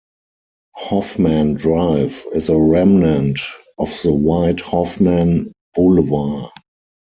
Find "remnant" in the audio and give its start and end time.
2.57-3.39